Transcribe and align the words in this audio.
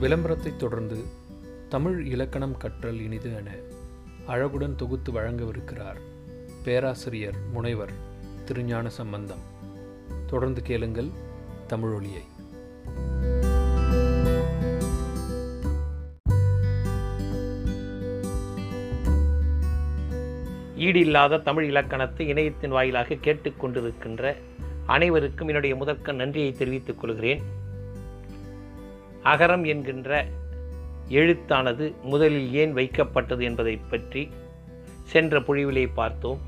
விளம்பரத்தை 0.00 0.56
தொடர்ந்து 0.56 0.96
தமிழ் 1.68 2.06
இலக்கணம் 2.06 2.56
கற்றல் 2.56 3.00
இனிது 3.00 3.30
என 3.34 3.50
அழகுடன் 4.26 4.74
தொகுத்து 4.74 5.12
வழங்கவிருக்கிறார் 5.12 6.00
பேராசிரியர் 6.64 7.38
முனைவர் 7.52 7.92
திருஞான 8.44 8.88
சம்பந்தம். 8.88 9.42
தொடர்ந்து 10.26 10.62
கேளுங்கள் 10.62 11.10
தமிழொலியை 11.68 12.24
ஈடில்லாத 20.76 21.42
தமிழ் 21.42 21.64
இலக்கணத்தை 21.64 22.28
இணையத்தின் 22.28 22.70
வாயிலாக 22.70 23.14
கேட்டுக்கொண்டிருக்கின்ற 23.14 24.34
அனைவருக்கும் 24.86 25.48
என்னுடைய 25.48 25.76
முதற்க 25.76 26.12
நன்றியை 26.12 26.52
தெரிவித்துக் 26.52 27.00
கொள்கிறேன். 27.00 27.64
அகரம் 29.32 29.64
என்கின்ற 29.72 30.10
எழுத்தானது 31.18 31.84
முதலில் 32.12 32.48
ஏன் 32.62 32.72
வைக்கப்பட்டது 32.78 33.42
என்பதை 33.48 33.74
பற்றி 33.90 34.22
சென்ற 35.12 35.40
பொழிவிலே 35.48 35.84
பார்த்தோம். 35.94 36.40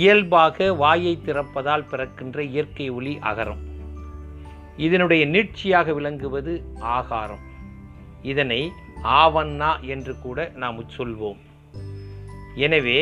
இயல்பாக 0.00 0.66
வாயை 0.82 1.14
திறப்பதால் 1.26 1.88
பிறக்கின்ற 1.90 2.38
இயற்கை 2.52 2.86
ஒளி 2.90 3.14
அகரம். 3.30 3.62
இதனுடைய 4.86 5.22
நீட்சியாக 5.34 5.88
விளங்குவது 5.98 6.52
ஆகாரம். 6.98 7.44
இதனை 8.30 8.60
ஆவண்ணா 9.20 9.72
என்று 9.94 10.14
கூட 10.24 10.38
நாம் 10.62 10.80
சொல்வோம் 10.96 11.40
எனவே 12.66 12.98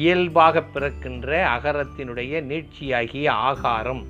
இயல்பாக 0.00 0.62
பிறக்கின்ற 0.74 1.28
அகரத்தினுடைய 1.56 2.32
நீட்சியாகிய 2.50 3.26
ஆகாரம் 3.50 4.02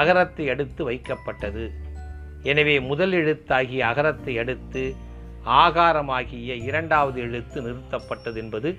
அகரத்தை 0.00 0.44
அடுத்து 0.54 0.82
வைக்கப்பட்டது. 0.90 1.66
எனவே 2.50 2.74
முதல் 2.90 3.14
எழுத்தாகிய 3.20 3.80
அகரத்தை 3.86 4.34
அடுத்து 4.38 4.82
ஆகாரமாகிய 5.62 6.50
இரண்டாவது 6.68 7.18
எழுத்து 7.26 7.58
நிறுத்தப்பட்டது 7.66 8.38
என்பது 8.42 8.70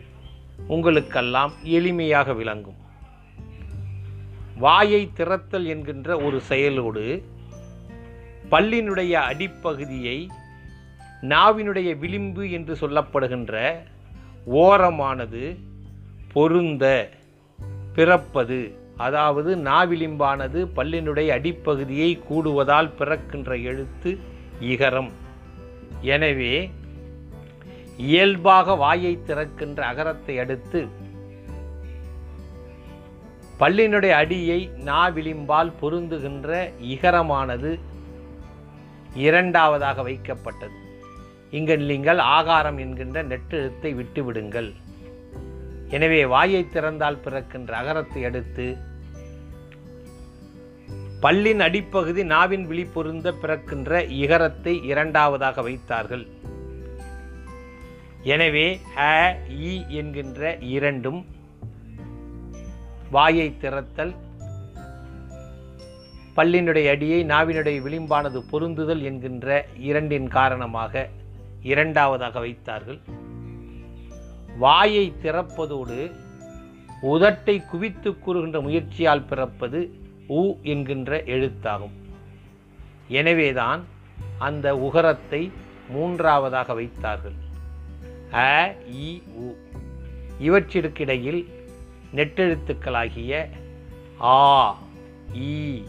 உங்களுக்கெல்லாம் 0.68 1.54
எளிமையாக 1.78 2.36
விளங்கும். 2.36 2.80
வாயை 4.64 5.02
திறத்தல் 5.18 5.68
என்கின்ற 5.74 6.18
ஒரு 6.20 6.38
செயலோடு 6.50 7.06
பல்லினுடைய 8.52 9.14
அடிப்பகுதியை 9.32 10.18
நாவினுடைய 11.34 11.90
விளிம்பு 11.98 12.44
என்று 12.58 12.74
சொல்லப்படுகின்ற 12.82 13.54
ஓரமானது 14.62 15.44
பொருந்த 16.34 16.86
பிறப்பது. 17.96 18.60
அதாவது 19.06 19.52
நாவிளிம்பானது 19.70 20.60
பல்லினுடைய 20.78 21.30
அடிப்பகுதியை 21.38 22.10
கூடுவதால் 22.30 22.96
பிறக்கின்ற 23.00 23.52
எழுத்து 23.70 24.12
இகரம். 24.72 25.12
எனவே 26.16 26.54
இயல்பாக 28.08 28.76
வாயை 28.82 29.14
திறக்கின்ற 29.30 29.80
அகரத்தை 29.92 30.36
அடுத்து 30.44 30.82
பல்லினுடைய 33.62 34.14
அடியை 34.24 34.60
நாவிளிம்பால் 34.90 35.72
பொருந்துகின்ற 35.82 36.50
இகரமானது 36.94 37.72
இரண்டாவதாக 39.26 40.04
வைக்கப்பட்டது. 40.10 40.78
இங்கு 41.58 41.76
நீங்கள் 41.90 42.22
ஆகாரம் 42.38 42.80
என்கின்ற 42.84 43.24
நெட்டெழுத்தை 43.32 43.92
விட்டுவிடுங்கள். 44.00 44.70
எனவே 45.96 46.22
வாயை 46.34 46.64
திறந்தால் 46.76 47.24
பிறக்கின்ற 47.26 47.72
அகரத்தை 47.82 48.22
அடுத்து 48.30 48.66
பல்லின் 51.24 51.60
அடிப்பகுதி 51.60 52.24
நாவின் 52.24 52.66
விழி 52.68 52.84
பொருந்த 52.86 53.28
பிறக்கின்ற 53.32 54.02
இகரத்தை 54.20 54.74
இரண்டாவதாக 54.84 55.62
வைத்தார்கள். 55.62 56.24
எனவே 58.24 58.80
அ 58.98 59.16
இ 59.50 59.74
என்கின்ற 59.90 60.58
இரண்டும் 60.76 61.20
வாயை 63.12 63.48
திறத்தல் 63.62 64.14
பல்லினுடைய 66.36 66.90
அடியை 66.90 67.22
நாவினுடைய 67.26 67.78
விளிம்பானது 67.86 68.42
பொருந்துதல் 68.52 69.02
என்கின்ற 69.02 69.66
இரண்டின் 69.90 70.28
காரணமாக 70.28 70.94
இரண்டாவதாக 71.62 72.40
வைத்தார்கள். 72.40 73.00
வாயை 74.58 75.14
திறப்பதோடு 75.24 76.12
உதட்டை 77.14 77.56
குவித்து 77.72 78.10
கூறுகின்ற 78.20 78.60
முயற்சியால் 78.62 79.28
பிறப்பது 79.30 79.80
உ 80.30 80.58
என்கின்ற 80.64 81.24
எழுத்தாகும். 81.26 81.96
எனவேதான் 83.08 83.86
அந்த 84.38 84.78
உகரத்தை 84.78 85.52
மூன்றாவதாக 85.90 86.74
வைத்தார்கள். 86.74 87.38
அ 88.34 88.76
இ 88.92 89.22
உ. 89.36 89.48
இவற்றிற்கிடையில் 90.40 91.46
நெட்டெழுத்துக்களாகிய 92.16 93.50
ஆ 94.22 94.78
இ 95.34 95.84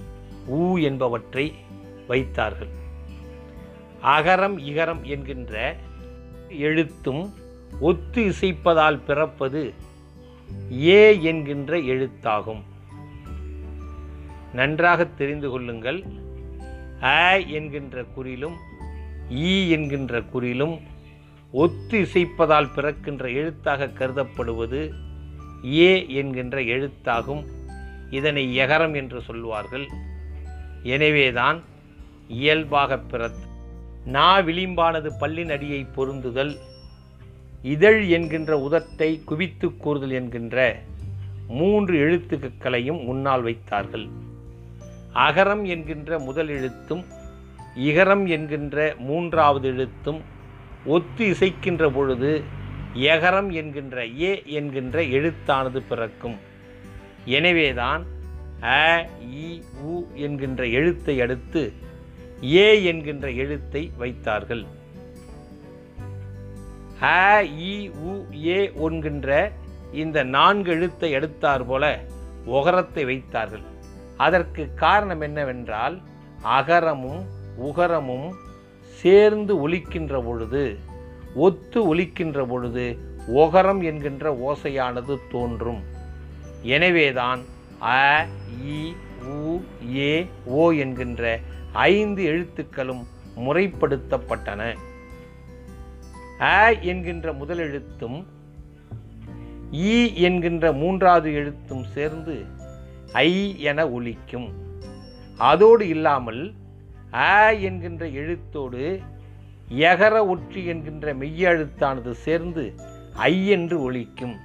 ஊ 0.50 0.82
என்பவற்றை 0.82 1.54
வைத்தார்கள். 2.06 2.72
அகரம் 4.02 4.58
இகரம் 4.58 5.02
என்கின்ற 5.02 5.76
எழுத்தும் 6.48 7.34
ஒத்து 7.80 8.24
இசைப்பதால் 8.24 9.00
பிறப்பது 9.06 9.74
ஏ 10.72 11.22
என்கின்ற 11.22 11.76
எழுத்தாகும். 11.76 12.62
நன்றாக 14.54 15.04
தெரிந்து 15.04 15.50
கொள்ளுங்கள். 15.50 16.04
அ 17.02 17.38
என்கின்ற 17.38 18.04
குறிலும் 18.16 18.56
ஈ 19.30 19.70
என்கின்ற 19.70 20.20
குறிலும் 20.20 20.80
ஒத்து 21.52 22.00
இசைப்பதால் 22.00 22.72
பிறக்கின்ற 22.74 23.30
எழுத்தாக 23.30 23.86
கருதப்படுவது 23.86 24.92
ஏ 25.64 26.06
என்கின்ற 26.08 26.60
எழுத்தாகும். 26.60 27.44
இதனை 28.10 28.58
எகரம் 28.58 28.96
என்று 28.96 29.20
சொல்வார்கள். 29.20 29.88
எனவேதான் 30.82 31.62
இயல்பாக 32.28 32.98
பிறத் 32.98 33.40
நா 34.04 34.40
விளிம்பானது 34.40 35.10
பல்லின் 35.20 35.50
அடியை 35.50 35.86
பொருந்துதல் 35.96 36.56
இதழ் 37.62 38.06
என்கின்ற 38.06 38.68
உதட்டை 38.70 39.24
குவித்து 39.24 39.76
கூறுதல் 39.76 40.10
என்கின்ற 40.10 40.80
மூன்று 41.48 41.94
எழுத்துக்களையும் 41.98 43.04
முன்னால் 43.04 43.42
வைத்தார்கள். 43.42 44.08
அகரம் 45.14 45.64
என்கின்ற 45.64 46.18
முதல் 46.18 46.48
எழுத்தும் 46.48 47.04
இகரம் 47.76 48.26
என்கின்ற 48.26 48.94
மூன்றாவது 48.98 49.68
எழுத்தும் 49.68 50.20
ஒத்து 50.86 51.24
இசைக்கின்ற 51.24 51.90
பொழுது 51.90 52.42
எகரம் 52.94 53.50
என்கின்ற 53.50 54.06
ஏ 54.06 54.42
என்கின்ற 54.44 55.02
எழுத்தானது 55.02 55.80
பிறக்கும். 55.88 56.38
எனவேதான் 57.24 58.06
அ 58.62 59.06
இ 59.22 59.62
உ 59.82 60.06
என்கின்ற 60.14 60.66
எழுத்தை 60.66 61.20
அடுத்து 61.20 61.72
ஏ 62.42 62.82
என்கின்ற 62.82 63.30
எழுத்தை 63.30 63.90
வைத்தார்கள். 63.96 64.64
அ 67.02 67.42
இ 67.42 67.90
உ 67.90 68.26
ஏ 68.44 68.72
என்கின்ற 68.74 69.52
இந்த 69.92 70.22
நான்கு 70.22 70.70
எழுத்தை 70.70 71.10
எடுத்தார் 71.10 71.66
போல 71.66 72.00
ஒகரத்தை 72.46 73.04
வைத்தார்கள். 73.04 73.62
அதற்கு 74.24 74.62
காரணம் 74.74 75.22
என்னவென்றால் 75.26 75.96
அகரமும் 76.56 77.22
உகரமும் 77.68 78.28
சேர்ந்து 79.00 79.52
ஒலிக்கின்ற 79.64 80.14
பொழுது 80.26 80.64
ஒத்து 81.46 81.78
ஒலிக்கின்ற 81.90 82.38
பொழுது 82.46 82.84
ஒகரம் 83.42 83.80
என்கின்ற 83.90 84.32
ஓசையானது 84.48 85.14
தோன்றும். 85.32 85.80
எனவேதான் 86.74 87.40
அ 87.96 88.02
இ 88.76 88.80
உ 89.34 89.52
ஏ 90.04 90.12
ஓ 90.58 90.64
என்கின்ற 90.84 91.22
ஐந்து 91.90 92.22
எழுத்துக்களும் 92.32 93.02
முறைப்படுத்தப்பட்டன. 93.44 94.62
அ 96.48 96.58
என்கின்ற 96.90 97.32
முதல் 97.32 97.62
எழுத்தும் 97.66 98.18
ஈ 99.90 99.96
என்கின்ற 100.28 100.66
மூன்றாவது 100.72 101.28
எழுத்தும் 101.34 101.84
சேர்ந்து 101.94 102.36
ஐ 103.12 103.60
என 103.60 103.88
ஒலிக்கும். 103.88 104.48
அதோடு 105.36 105.88
இல்லாமல் 105.88 106.54
அ 107.12 107.52
என்கின்ற 107.52 108.06
எழுத்தோடு 108.06 109.00
எகர 109.70 110.14
ஒற்றி 110.32 110.66
என்கின்ற 110.66 111.14
மெய்யெழுத்தானது 111.14 112.10
சேர்ந்து 112.10 112.74
ஐ 113.14 113.48
என்று 113.48 113.90
ஒலிக்கும். 113.90 114.36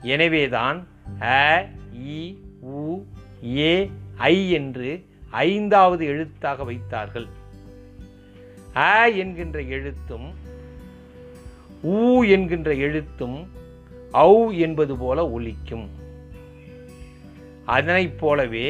எனவேதான் 0.00 0.86
அ 1.20 1.68
இ 1.94 2.36
உ 2.60 3.04
ஏ 3.56 3.90
ஐ 4.16 4.50
என்று 4.50 5.04
ஐந்தாவது 5.30 6.06
எழுத்தாக 6.06 6.64
வைத்தார்கள். 6.64 7.28
அ 8.76 9.08
என்கின்ற 9.08 9.60
எழுத்தும் 9.60 10.28
ஊ 11.84 12.24
என்கின்ற 12.24 12.74
எழுத்தும் 12.74 13.38
ஔ 14.12 14.52
என்பது 14.58 14.96
போல 14.96 15.30
ஒலிக்கும். 15.30 15.86
அதனைப் 17.66 18.18
போலவே 18.18 18.66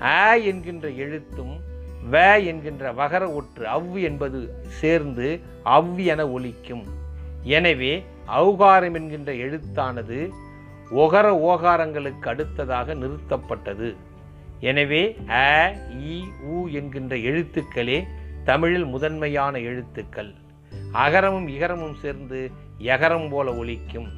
அ 0.00 0.38
என்கின்ற 0.38 0.88
எழுத்தும் 0.88 1.54
வ 2.12 2.16
என்கின்ற 2.40 2.92
வகர 2.92 3.24
ஒற்று 3.28 3.64
அவ் 3.64 3.94
என்பது 3.98 4.40
சேர்ந்து 4.68 5.28
அவ் 5.62 5.96
என 6.04 6.26
ஒலிக்கும். 6.26 6.84
எனவே 7.42 7.92
அவுகாரம் 8.26 8.94
என்கின்ற 8.94 9.32
எழுத்தானது 9.32 10.18
ஒகர 10.94 11.26
ஓகாரங்களுக்கு 11.50 12.26
அடுத்ததாக 12.28 12.94
நிறுத்தப்பட்டது. 12.94 13.88
எனவே 14.60 15.02
அ 15.28 15.48
இ 16.10 16.16
உ 16.52 16.68
என்கின்ற 16.68 17.16
எழுத்துக்களே 17.16 17.98
தமிழில் 18.44 18.84
முதன்மையான 18.84 19.58
எழுத்துக்கள். 19.58 20.30
அகரமும் 20.92 21.48
இகரமும் 21.48 21.96
சேர்ந்து 22.02 22.50
யகரம் 22.78 23.28
போல 23.28 23.54
ஒலிக்கும். 23.54 24.08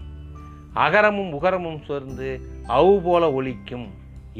அகரமும் 0.75 1.33
உகரமும் 1.33 1.81
சேர்ந்து 1.89 2.29
அவு 2.67 3.01
போல 3.01 3.33
ஒலிக்கும். 3.33 3.87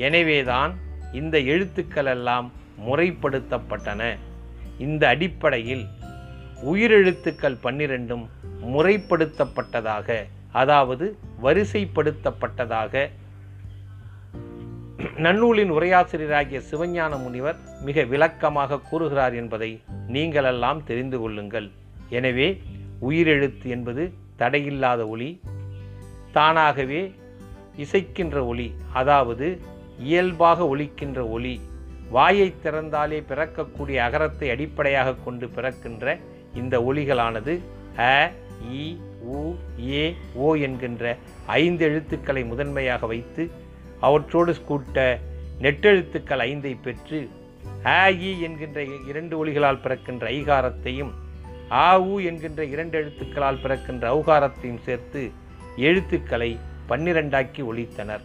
எனவேதான் 0.07 0.73
இந்த 1.21 1.37
எழுத்துக்கள் 1.53 2.11
எல்லாம் 2.15 2.49
முறைப்படுத்தப்பட்டன. 2.87 4.03
இந்த 4.87 5.03
அடிப்படையில் 5.15 5.85
உயிரெழுத்துக்கள் 6.71 7.63
பன்னிரண்டும் 7.65 8.25
முறைப்படுத்தப்பட்டதாக 8.75 10.19
அதாவது 10.61 11.07
வரிசைப்படுத்தப்பட்டதாக. 11.45 12.95
நன்னூலின் 15.25 15.73
உரையாசிரியராகிய 15.77 16.61
சிவஞான 16.71 17.13
முனிவர் 17.25 17.59
மிக 17.87 18.05
விளக்கமாக 18.13 18.81
கூறுகிறார் 18.91 19.35
என்பதை 19.35 19.71
நீங்களெல்லாம் 20.15 20.81
தெரிந்து 20.91 21.19
கொள்ளுங்கள். 21.23 21.69
எனவே 22.19 22.49
உயிரெழுத்து 23.09 23.67
என்பது 23.77 24.05
தடையில்லாத 24.41 25.01
ஒளி 25.15 25.31
தானாகவே 26.37 27.03
இசைக்கின்ற 27.85 28.39
ஒளி 28.53 28.69
அதாவது 29.01 29.49
இயல்பாக 30.05 30.67
ஒலிக்கின்ற 30.69 31.21
ஒளி 31.29 31.55
வாயை 32.11 32.49
திறந்தாலே 32.57 33.19
பிறக்கக்கூடிய 33.21 33.97
அகரத்தை 33.99 34.47
அடிப்படையாக 34.51 35.17
கொண்டு 35.25 35.47
பிறக்கின்ற 35.49 36.07
இந்த 36.55 36.77
ஒலிகளானது 36.83 37.55
அ 38.05 38.15
இ 38.79 38.85
உ 39.35 39.41
ஏ 39.95 40.05
ஓ 40.37 40.49
என்கின்ற 40.59 41.05
ஐந்து 41.57 41.85
எழுத்துக்களை 41.85 42.43
முதன்மையாக 42.45 43.07
வைத்து 43.07 43.43
அவற்றோடு 44.03 44.53
கூட்ட 44.61 44.99
நெட்டெழுத்துக்கள் 45.61 46.45
ஐந்தை 46.47 46.75
பெற்று 46.79 47.21
அ 47.93 48.01
இ 48.23 48.33
என்கின்ற 48.41 48.79
இரண்டு 49.09 49.35
ஒலிகளால் 49.39 49.83
பிறக்கின்ற 49.83 50.27
ஐகாரத்தையும் 50.33 51.13
ஆ 51.79 51.87
உ 52.07 52.15
என்கின்ற 52.21 52.63
இரண்டு 52.65 52.97
எழுத்துக்களால் 52.99 53.63
பிறக்கின்ற 53.63 54.05
ஔகாரத்தையும் 54.19 54.83
சேர்த்து 54.83 55.23
எழுத்துக்களை 55.81 56.51
பன்னிரண்டாக்கி 56.89 57.63
ஒழித்தனர் 57.63 58.25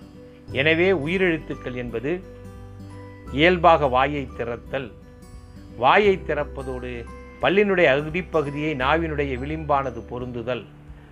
எனவே 0.51 0.92
உயிரெழுத்துக்கள் 0.92 1.74
என்பது 1.74 2.22
இயல்பாக 3.31 3.88
வாயை 3.88 4.28
திறத்தல். 4.38 4.92
வாயை 5.78 6.19
திறப்பதோடு 6.28 7.06
பல்லினுடைய 7.42 7.88
அகுதிப்பகுதியை 7.95 8.75
நாவினுடைய 8.75 9.38
விளிம்பானது 9.40 10.01
பொருந்துதல். 10.10 10.66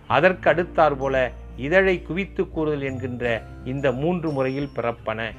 அதற்கு 0.07 0.49
அடுத்தாற் 0.49 0.95
போல 0.95 1.31
இதழை 1.57 2.01
குவித்து 2.01 2.49
கூறுதல் 2.49 2.81
என்கின்ற 2.81 3.41
இந்த 3.65 3.91
மூன்று 3.91 4.31
முறையில் 4.31 4.69
பிறப்பன. 4.75 5.31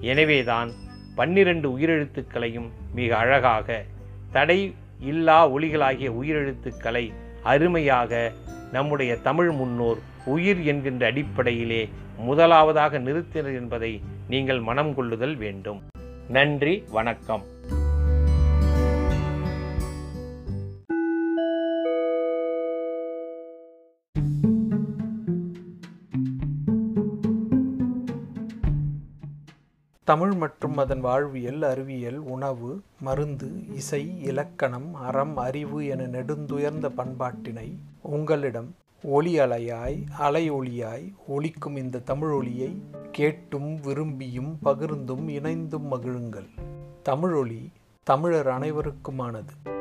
எனவேதான் 0.00 0.70
பன்னிரண்டு 1.14 1.78
உயிரெழுத்துக்களையும் 1.78 2.68
மிக 2.94 3.16
அழகாக 3.16 3.84
தடை 4.32 4.74
இல்லா 5.00 5.48
ஒளிகளாகிய 5.50 6.10
உயிரெழுத்துக்களை 6.10 7.12
அருமையாக 7.42 8.32
நம்முடைய 8.72 9.16
தமிழ் 9.16 9.50
முன்னோர் 9.50 9.98
உயிர் 10.24 10.64
என்கின்ற 10.64 11.06
அடிப்படையிலே 11.06 11.88
முதலாவதாக 12.18 12.98
நிறுத்தினர் 12.98 13.54
என்பதை 13.54 14.00
நீங்கள் 14.28 14.60
மனம் 14.60 14.94
கொள்ளுதல் 14.94 15.36
வேண்டும். 15.36 15.82
நன்றி 16.28 16.84
வணக்கம். 16.90 17.42
தமிழ் 30.04 30.32
மற்றும் 30.32 30.76
அதன் 30.76 31.00
வாழ்வியல் 31.00 31.62
அறிவியல் 31.62 32.18
உணவு 32.18 32.82
மருந்து 33.00 33.74
இசை 33.74 34.22
இலக்கணம் 34.22 34.94
அறம் 34.94 35.36
அறிவு 35.36 35.86
என 35.86 36.02
நெடுந்துயர்ந்த 36.02 36.88
பண்பாட்டினை 36.96 37.76
உங்களிடம் 38.02 38.74
ஒளி 39.06 39.38
அலையாய் 39.38 40.06
அலை 40.18 40.50
ஒளியாய் 40.50 41.12
ஒலிக்கும் 41.26 41.76
இந்த 41.76 41.98
தமிழ் 41.98 42.30
ஒளியை 42.30 42.82
கேட்டும் 43.12 43.76
விரும்பியும் 43.76 44.56
பகிர்ந்தும் 44.64 45.28
இணைந்தும் 45.28 45.92
மகிழுங்கள். 45.92 46.48
தமிழொலி 47.02 47.72
தமிழர் 48.02 48.46
அனைவருக்குமானது. 48.46 49.73